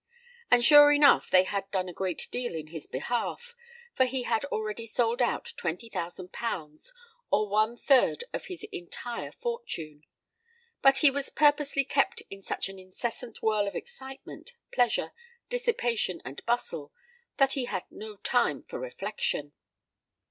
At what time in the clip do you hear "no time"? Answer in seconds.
17.91-18.63